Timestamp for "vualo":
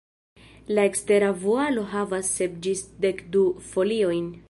1.45-1.85